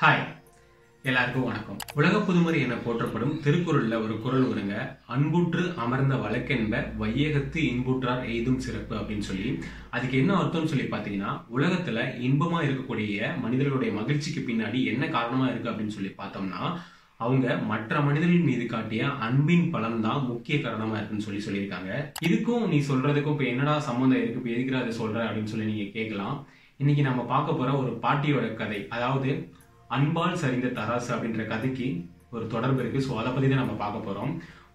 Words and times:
Hi 0.00 0.22
எல்லாருக்கும் 1.02 1.42
வணக்கம். 1.42 1.76
உலக 1.94 2.18
புதுமறை 2.18 2.60
என 2.60 2.74
போற்றப்படும் 2.74 3.40
திருக்குறள்ல 3.44 4.02
ஒரு 4.02 4.20
குரல் 4.20 4.48
வருங்க. 4.48 4.98
அன்புற்று 5.06 5.72
அமர்ந்த 5.76 6.14
வழக்கென்ப 6.14 6.92
வையகத்து 6.98 7.56
இன்புற்றார் 7.56 8.26
எய்தும் 8.26 8.58
சிறப்பு 8.58 8.96
அப்படின்னு 8.96 9.18
சொல்லி. 9.18 9.58
அதுக்கு 9.90 10.18
என்ன 10.18 10.34
அர்த்தம்னு 10.34 10.64
சொல்லி 10.64 10.84
பாத்தீங்கன்னா 10.84 11.40
உலகத்துல 11.56 12.02
இன்பமா 12.20 12.60
இருக்கக்கூடிய 12.66 13.40
மனிதர்களுடைய 13.40 13.92
மகிழ்ச்சிக்கு 13.92 14.52
பின்னாடி 14.52 14.84
என்ன 14.84 15.08
காரணமா 15.08 15.48
இருக்கு 15.48 15.70
அப்படின்னு 15.70 15.96
சொல்லி 15.98 16.12
பார்த்தோம்னா 16.18 16.76
அவங்க 17.16 17.56
மற்ற 17.56 18.00
மனிதர்கள் 18.00 18.48
மீது 18.50 18.66
காட்டிய 18.66 19.04
அன்பின் 19.04 19.70
பலன் 19.70 20.00
தான் 20.00 20.26
முக்கிய 20.26 20.60
காரணமா 20.60 20.96
இருக்குன்னு 20.96 21.24
சொல்லி 21.24 21.42
சொல்லியிருக்காங்க. 21.46 22.12
இதுக்கும் 22.28 22.68
நீ 22.68 22.78
சொல்றதுக்கும் 22.78 23.36
இப்ப 23.36 23.44
என்னடா 23.44 23.78
சம்மந்தம் 23.78 24.18
இருக்கு? 24.18 24.40
இப்ப 24.40 24.50
எதுக்குற 24.50 24.82
அதை 24.82 24.98
சொல்ற? 24.98 25.28
அப்படின்னு 25.28 25.44
சொல்லி 25.44 25.72
நீங்க 25.72 25.90
கேட்கலாம். 25.90 26.46
இன்னைக்கு 26.76 27.02
நம்ம 27.02 27.22
பார்க்க 27.22 27.52
போற 27.52 27.72
ஒரு 27.72 27.98
பாட்டியோட 28.02 28.54
கதை 28.54 28.88
அதாவது 28.88 29.54
அன்பால் 29.94 30.40
சரிந்த 30.42 30.68
தராசு 30.78 31.10
அப்படின்ற 31.14 31.42
கதைக்கு 31.52 31.88
ஒரு 32.34 32.44
தொடர்பு 32.54 32.80
இருக்கு. 32.82 33.00
ஸோ 33.06 33.12
அதை 33.20 33.30
பத்தி 33.32 33.48
தான் 33.48 33.62
நம்ம 33.64 33.76
பார்க்க 33.82 34.06
போறோம். 34.06 34.32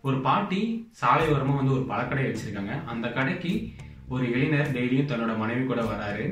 ஒரு 0.07 0.17
பாட்டி 0.27 0.61
சாலை 1.01 1.25
வந்து 1.33 1.75
ஒரு 1.77 1.85
பழக்கடை 1.91 2.23
வச்சிருக்காங்க. 2.27 2.75
அந்த 2.91 3.07
கடைக்கு 3.17 3.51
ஒரு 4.13 4.23
இளைஞர் 4.35 4.73
டெய்லியும் 4.77 5.09
தன்னோட 5.11 5.33
மனைவி 5.41 5.63
கூட 5.65 5.81
வராரு. 5.91 6.25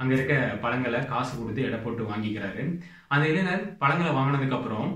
அங்க 0.00 0.12
இருக்க 0.16 0.34
பழங்களை 0.64 1.00
காசு 1.12 1.32
கொடுத்து 1.36 1.66
எடை 1.68 1.78
போட்டு 1.84 2.02
வாங்கிக்கிறாரு. 2.10 2.62
அந்த 3.14 3.24
இளைஞர் 3.32 3.64
பழங்களை 3.82 4.12
வாங்கினதுக்கு 4.18 4.58
அப்புறம் 4.58 4.90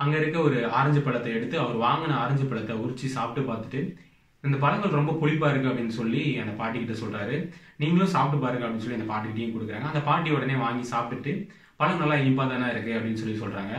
அங்க 0.00 0.14
இருக்க 0.20 0.38
ஒரு 0.46 0.58
ஆரஞ்சு 0.78 1.00
பழத்தை 1.04 1.30
எடுத்து 1.36 1.56
அவர் 1.62 1.76
வாங்கின 1.86 2.16
ஆரஞ்சு 2.22 2.46
பழத்தை 2.48 2.74
உரிச்சு 2.84 3.06
சாப்பிட்டு 3.16 3.42
பார்த்துட்டு 3.50 3.80
இந்த 4.44 4.56
பழங்கள் 4.64 4.98
ரொம்ப 4.98 5.12
புளிப்பா 5.20 5.48
இருக்கு 5.52 5.70
அப்படின்னு 5.70 5.94
சொல்லி 6.00 6.22
அந்த 6.42 6.52
பாட்டி 6.58 6.76
கிட்ட 6.78 6.96
சொல்றாரு. 7.02 7.36
நீங்களும் 7.82 8.12
சாப்பிட்டு 8.14 8.42
பாருங்க 8.44 8.64
அப்படின்னு 8.66 8.84
சொல்லி 8.84 8.98
அந்த 8.98 9.08
பாட்டிகிட்டையும் 9.12 9.54
கொடுக்குறாங்க. 9.54 9.88
அந்த 9.92 10.02
பாட்டி 10.08 10.28
உடனே 10.36 10.56
வாங்கி 10.64 10.84
சாப்பிட்டுட்டு 10.92 11.32
பழம் 11.80 12.02
நல்லா 12.02 12.16
இனிப்பாக 12.22 12.48
தானே 12.52 12.66
இருக்கு 12.72 12.92
அப்படின்னு 12.96 13.22
சொல்லி 13.22 13.36
சொல்கிறாங்க 13.40 13.74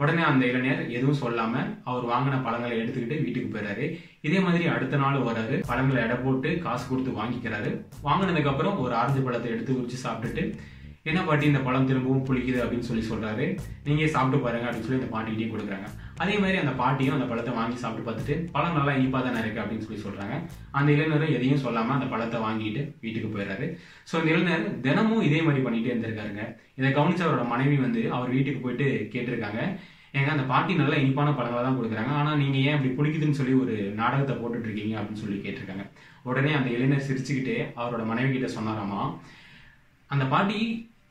உடனே 0.00 0.22
அந்த 0.28 0.42
இளைஞர் 0.50 0.80
எதுவும் 0.96 1.18
சொல்லாமல் 1.22 1.68
அவர் 1.90 2.04
வாங்கின 2.12 2.36
பழங்களை 2.44 2.76
எடுத்துக்கிட்டு 2.82 3.16
வீட்டுக்கு 3.24 3.48
போயிறாரு. 3.54 3.84
இதே 4.26 4.38
மாதிரி 4.46 4.64
அடுத்த 4.74 5.00
நாள் 5.02 5.26
வராரு 5.28 5.56
பழங்களை 5.70 5.98
எடை 6.04 6.16
போட்டு 6.16 6.50
காசு 6.64 6.84
கொடுத்து 6.88 7.12
வாங்கிக்கிறாரு. 7.18 7.70
வாங்கினதுக்கப்புறம் 8.06 8.78
ஒரு 8.84 8.94
ஆரஞ்சு 9.00 9.22
பழத்தை 9.26 9.50
எடுத்து 9.54 9.76
உரிச்சு 9.80 9.98
சாப்பிட்டுட்டு 10.04 10.44
என்ன 11.10 11.20
பாட்டி 11.26 11.44
இந்த 11.50 11.60
பழம் 11.66 11.86
திரும்பவும் 11.86 12.26
புளிக்குது 12.26 12.58
அப்படின்னு 12.64 12.88
சொல்லி 12.88 13.04
சொல்றாரு? 13.08 13.44
நீங்க 13.86 14.02
சாப்பிட்டு 14.14 14.38
பாருங்க 14.44 14.66
அப்படின்னு 14.66 14.86
சொல்லி 14.86 14.98
அந்த 15.00 15.08
பாட்டிக்கிட்டே 15.14 15.48
கொடுக்குறாங்க. 15.52 15.86
அதே 16.22 16.34
மாதிரி 16.42 16.56
அந்த 16.60 16.72
பாட்டியும் 16.80 17.16
அந்த 17.16 17.26
பழத்தை 17.30 17.52
வாங்கி 17.56 17.78
சாப்பிட்டு 17.82 18.04
பார்த்துட்டு 18.08 18.34
பழம் 18.54 18.76
நல்லா 18.78 18.92
இனிப்பா 18.98 19.20
தானே 19.24 19.40
இருக்கு? 19.42 19.62
அப்படின்னு 19.62 19.86
சொல்லி 19.86 20.02
சொல்றாங்க. 20.04 20.34
அந்த 20.78 20.88
இளைஞரும் 20.96 21.32
எதையும் 21.36 21.62
சொல்லாம 21.64 21.94
அந்த 21.96 22.06
பழத்தை 22.12 22.40
வாங்கிட்டு 22.44 22.82
வீட்டுக்கு 23.04 23.30
போயிடுறாரு. 23.32 23.66
ஸோ 24.10 24.14
இந்த 24.20 24.30
இளைஞர் 24.34 24.68
தினமும் 24.86 25.24
இதே 25.28 25.40
மாதிரி 25.48 25.64
பண்ணிகிட்டே 25.66 25.92
இருந்திருக்காருங்க. 25.92 26.44
இதை 26.80 26.92
கவனிச்ச 26.98 27.26
அவரோட 27.26 27.46
மனைவி 27.54 27.78
வந்து 27.86 28.04
அவர் 28.18 28.34
வீட்டுக்கு 28.36 28.62
போயிட்டு 28.66 28.86
கேட்டிருக்காங்க. 29.14 29.60
ஏங்க 30.18 30.30
அந்த 30.36 30.46
பாட்டி 30.52 30.72
நல்ல 30.82 30.94
இனிப்பான 31.02 31.34
பழங்களை 31.36 31.64
தான் 31.66 31.78
கொடுக்குறாங்க. 31.80 32.14
ஆனா 32.20 32.30
நீங்க 32.42 32.56
ஏன் 32.68 32.74
அப்படி 32.76 32.90
பிடிக்குதுன்னு 32.96 33.40
சொல்லி 33.40 33.54
ஒரு 33.64 33.74
நாடகத்தை 34.00 34.34
போட்டுட்டு 34.40 34.68
இருக்கீங்க 34.68 34.94
அப்படின்னு 35.00 35.24
சொல்லி 35.24 35.38
கேட்டிருக்காங்க. 35.44 35.86
உடனே 36.30 36.54
அந்த 36.60 36.70
இளைஞர் 36.76 37.06
சிரிச்சுக்கிட்டே 37.10 37.58
அவரோட 37.80 38.02
மனைவி 38.12 38.30
கிட்ட 38.32 38.50
சொன்னாராமா 38.56 39.02
அந்த 40.10 40.24
பாட்டி 40.32 40.58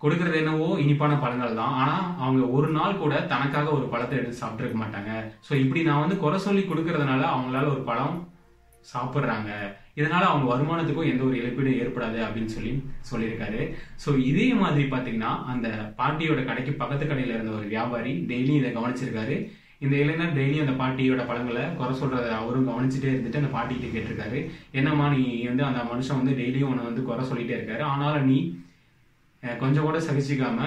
கொடுக்கறது 0.01 0.37
என்னவோ 0.41 0.67
இனிப்பான 0.83 1.19
பழங்கள் 1.23 1.59
தான். 1.61 1.75
ஆனா 1.81 1.95
அவங்க 2.23 2.43
ஒரு 2.57 2.69
நாள் 2.77 3.01
கூட 3.03 3.15
தனக்காக 3.33 3.69
ஒரு 3.77 3.85
பழத்தை 3.93 4.17
எடுத்து 4.19 4.41
சாப்பிட்டுருக்க 4.41 4.77
மாட்டாங்க. 4.83 5.11
ஸோ 5.47 5.53
இப்படி 5.63 5.83
நான் 5.87 6.03
வந்து 6.03 6.17
குறை 6.23 6.39
சொல்லி 6.47 6.63
கொடுக்கறதுனால 6.71 7.21
அவங்களால 7.35 7.71
ஒரு 7.75 7.83
பழம் 7.89 8.17
சாப்பிட்றாங்க. 8.93 9.49
இதனால 9.99 10.23
அவங்க 10.29 10.45
வருமானத்துக்கும் 10.51 11.09
எந்த 11.11 11.21
ஒரு 11.27 11.35
இழப்பீடும் 11.39 11.79
ஏற்படாது 11.81 12.19
அப்படின்னு 12.25 12.53
சொல்லி 12.55 12.71
சொல்லியிருக்காரு. 13.09 13.61
ஸோ 14.03 14.09
இதே 14.29 14.47
மாதிரி 14.61 14.83
பார்த்தீங்கன்னா 14.93 15.31
அந்த 15.53 15.67
பாட்டியோட 15.99 16.41
கடைக்கு 16.47 16.73
பக்கத்து 16.81 17.05
கடையில் 17.07 17.35
இருந்த 17.35 17.51
ஒரு 17.57 17.67
வியாபாரி 17.73 18.13
டெய்லியும் 18.31 18.61
இதை 18.61 18.71
கவனிச்சிருக்காரு. 18.77 19.35
இந்த 19.85 19.95
இளைஞர் 20.03 20.35
டெய்லியும் 20.39 20.65
அந்த 20.65 20.75
பாட்டியோட 20.81 21.21
பழங்களை 21.29 21.63
குறை 21.77 21.93
சொல்றத 22.01 22.27
அவரும் 22.39 22.67
கவனிச்சுட்டே 22.71 23.11
இருந்துட்டு 23.13 23.41
அந்த 23.41 23.51
பாட்டிகிட்ட 23.55 23.87
கேட்டிருக்காரு. 23.93 24.39
என்னம்மா 24.79 25.05
நீ 25.13 25.21
வந்து 25.51 25.65
அந்த 25.69 25.83
மனுஷன் 25.91 26.19
வந்து 26.21 26.35
டெய்லியும் 26.41 26.71
உன்னை 26.71 26.83
வந்து 26.89 27.07
குறை 27.09 27.23
சொல்லிட்டே 27.29 27.55
இருக்காரு. 27.57 27.85
ஆனாலும் 27.93 28.27
நீ 28.31 28.39
கொஞ்சம் 29.61 29.87
கூட 29.87 29.99
சகிச்சிக்காம 30.07 30.59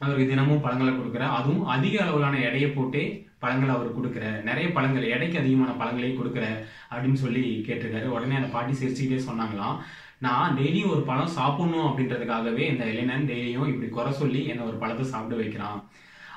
அவருக்கு 0.00 0.30
தினமும் 0.32 0.64
பழங்களை 0.64 0.92
கொடுக்குறார் 0.94 1.36
அதுவும் 1.38 1.64
அதிக 1.74 1.94
அளவிலான 2.02 2.40
எடையை 2.48 2.68
போட்டு 2.70 3.00
பழங்களை 3.42 3.72
அவர் 3.74 3.96
கொடுக்குற 3.96 4.24
நிறைய 4.48 4.66
பழங்கள் 4.76 5.10
எடைக்கு 5.14 5.36
அதிகமான 5.40 5.70
பழங்களே 5.80 6.10
கொடுக்குற 6.18 6.44
அப்படின்னு 6.90 7.20
சொல்லி 7.22 7.42
கேட்டிருக்காரு. 7.66 8.06
உடனே 8.16 8.38
அந்த 8.40 8.50
பாட்டி 8.54 8.72
சிரிச்சுக்கிட்டே 8.80 9.20
சொன்னாங்களாம் 9.28 9.76
நான் 10.26 10.56
டெய்லியும் 10.58 10.92
ஒரு 10.94 11.02
பழம் 11.10 11.34
சாப்பிடணும் 11.38 11.88
அப்படின்றதுக்காகவே 11.88 12.62
இந்த 12.72 12.84
இளைஞன் 12.92 13.28
டெய்லியும் 13.30 13.68
இப்படி 13.72 13.88
குறை 13.96 14.12
சொல்லி 14.22 14.40
என்னை 14.52 14.64
ஒரு 14.70 14.76
பழத்தை 14.82 15.04
சாப்பிட 15.12 15.36
வைக்கிறான். 15.40 15.78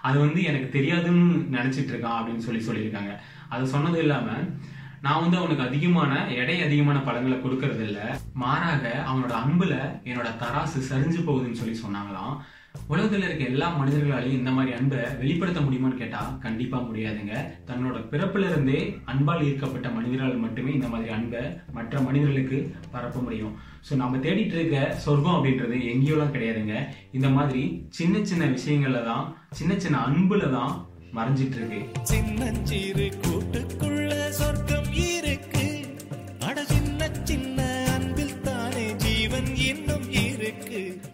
அது 0.08 0.18
வந்து 0.26 0.42
எனக்கு 0.50 0.68
தெரியாதுன்னு 0.78 1.26
நினைச்சிட்டு 1.58 1.92
இருக்கான் 1.94 2.20
அப்படின்னு 2.20 2.46
சொல்லி 2.48 2.62
சொல்லியிருக்காங்க. 2.68 3.14
அது 3.54 3.64
சொன்னது 3.74 4.00
இல்லாமல் 4.04 4.46
நான் 5.06 5.22
வந்து 5.22 5.38
அவனுக்கு 5.40 5.68
அதிகமான 5.68 6.12
எடை 6.42 6.56
அதிகமான 6.66 6.98
பழங்களை 7.06 7.38
கொடுக்கறது 7.38 7.84
இல்ல 7.88 8.00
மாறாக 8.42 8.84
அவனோட 9.10 9.34
அன்புல 9.44 9.76
என்னோட 10.10 10.30
தராசு 10.42 10.80
சரிஞ்சு 10.90 11.22
போகுதுன்னு 11.28 11.60
சொல்லி 11.62 11.76
சொன்னாங்களாம். 11.80 12.34
உலகத்தில் 12.92 13.26
இருக்க 13.28 13.44
எல்லா 13.52 13.68
மனிதர்களாலையும் 13.78 14.38
இந்த 14.40 14.52
மாதிரி 14.58 14.72
அன்பை 14.78 15.00
வெளிப்படுத்த 15.22 15.60
முடியுமான்னு 15.64 16.02
கேட்டா 16.02 16.22
கண்டிப்பா 16.46 16.78
முடியாதுங்க. 16.90 17.34
தன்னோட 17.70 17.98
பிறப்புல 18.12 18.50
இருந்தே 18.52 18.80
அன்பால் 19.14 19.44
ஈர்க்கப்பட்ட 19.48 19.90
மனிதரால் 19.98 20.44
மட்டுமே 20.46 20.72
இந்த 20.78 20.90
மாதிரி 20.94 21.10
அன்பை 21.18 21.42
மற்ற 21.78 22.02
மனிதர்களுக்கு 22.08 22.60
பரப்ப 22.94 23.20
முடியும். 23.26 23.56
ஸோ 23.88 23.92
நம்ம 24.04 24.22
தேடிட்டு 24.28 24.56
இருக்க 24.58 24.78
சொர்க்கம் 25.06 25.36
அப்படின்றது 25.38 25.78
எங்கேயோலாம் 25.94 26.34
கிடையாதுங்க. 26.38 26.78
இந்த 27.18 27.30
மாதிரி 27.40 27.64
சின்ன 28.00 28.24
சின்ன 28.32 28.46
விஷயங்கள்ல 28.56 29.02
தான் 29.12 29.26
சின்ன 29.60 29.74
சின்ன 29.86 30.00
அன்புல 30.08 30.52
தான் 30.58 30.74
மறைஞ்சிட்டு 31.16 31.56
இருக்கு 31.56 31.80
சின்னஞ்சிறு 32.04 33.12
கூட்டுக்குள்ள 33.22 34.30
சொர்க்கம் 34.30 34.94
இருக்கு. 34.94 35.66
அட 36.40 36.66
சின்ன 36.66 37.10
சின்ன 37.24 37.60
அன்பில் 37.94 38.42
தானே 38.42 38.92
ஜீவன் 38.98 39.56
இன்னும் 39.56 40.11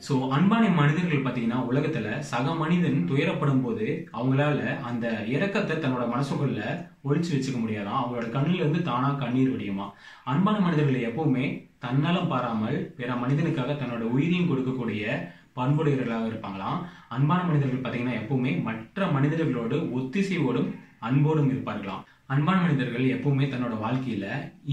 ஸோ 0.08 0.16
அன்பான 0.36 0.66
மனிதர்கள் 0.78 1.24
பார்த்தீங்கன்னா 1.24 1.58
உலகத்தில் 1.70 2.06
சக 2.30 2.52
மனிதன் 2.60 3.00
துயரப்படும் 3.10 3.64
போது 3.64 3.86
அவங்களால 4.18 4.60
அந்த 4.90 5.06
இறக்கத்தை 5.34 5.76
தன்னோட 5.76 6.04
மனசுக்குள்ள 6.12 6.60
ஒழிச்சு 7.08 7.32
வச்சுக்க 7.34 7.58
முடியாதாம் 7.64 7.98
அவங்களோட 8.02 8.28
கண்ணில் 8.36 8.62
இருந்து 8.62 8.82
தானா 8.82 9.10
கண்ணீர் 9.24 9.52
வடியுமா. 9.54 9.88
அன்பான 10.24 10.62
மனிதர்கள் 10.66 11.08
எப்பவுமே 11.10 11.46
தன்னலம் 11.80 12.30
பாராமல் 12.34 12.78
பிற 13.00 13.10
மனிதனுக்காக 13.24 13.76
தன்னோட 13.82 14.06
உயிரையும் 14.14 14.50
கொடுக்கக்கூடிய 14.52 15.18
பண்புடையவர்களாக 15.60 16.30
இருப்பாங்களாம். 16.32 16.80
அன்பான 17.18 17.42
மனிதர்கள் 17.50 17.84
பார்த்தீங்கன்னா 17.84 18.18
எப்பவுமே 18.22 18.54
மற்ற 18.70 19.10
மனிதர்களோடு 19.18 19.80
ஒத்திசைவோடும் 20.00 20.72
அன்போடும் 21.10 21.52
இருப்பார்களாம். 21.54 22.02
அன்பான 22.28 22.58
மனிதர்கள் 22.66 23.14
எப்பவுமே 23.18 23.46
தன்னோட 23.50 23.76
வாழ்க்கையில 23.86 24.26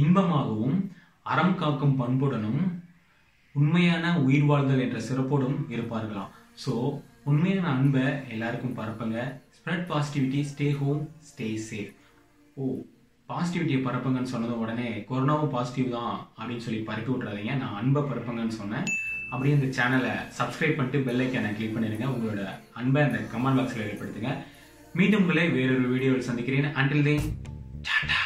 இன்பமாகவும் 0.02 0.78
அறம் 1.32 1.58
காக்கும் 1.60 1.98
பண்புடனும் 2.00 2.62
உண்மையான 3.58 4.06
உயிர் 4.26 4.46
வாழ்தல் 4.50 4.84
என்ற 4.84 5.00
சிறப்போடும் 5.08 5.58
இருப்பார்களாம். 5.74 6.30
ஸோ 6.62 6.72
உண்மையான 7.30 7.66
அன்பை 7.74 8.06
எல்லாருக்கும் 8.34 8.74
பரப்புங்க. 8.78 9.18
Spread 9.56 9.86
positivity 9.90 10.40
stay 10.50 10.66
home 10.80 11.02
stay 11.28 11.48
safe 11.68 11.92
ஓ 12.60 12.64
பாசிட்டிவிட்டியை 13.28 13.80
பரப்புங்கன்னு 13.86 14.32
சொன்னது 14.32 14.54
உடனே 14.62 14.88
கொரோனாவும் 15.10 15.54
பாசிட்டிவ் 15.54 15.94
தான் 15.96 16.16
அப்படின்னு 16.38 16.64
சொல்லி 16.66 16.80
பரப்பி 16.88 17.10
விட்றாதீங்க 17.12 17.54
நான் 17.62 17.78
அன்பை 17.80 18.02
பரப்புங்கன்னு 18.10 18.58
சொன்னேன். 18.60 18.88
அப்படியே 19.30 19.54
இந்த 19.58 19.68
சேனலை 19.78 20.12
சப்ஸ்கிரைப் 20.40 20.76
பண்ணிட்டு 20.78 21.04
பெல் 21.06 21.24
ஐக்கானை 21.26 21.52
கிளிக் 21.58 21.76
பண்ணிடுங்க. 21.76 22.08
உங்களோட 22.14 22.42
அன்பை 22.82 23.02
அந்த 23.06 23.20
கமெண்ட் 23.34 23.60
பாக்ஸில் 23.60 23.84
வெளிப்படுத்துங்க. 23.84 24.32
மீண்டும் 25.00 25.24
உங்களை 25.24 25.46
வேறொரு 25.58 25.88
வீடியோவில் 25.94 26.28
சந்திக்கிறேன். 26.30 26.70
அண்டில் 26.82 27.06
தேன் 27.08 27.26
டாடா 27.88 28.23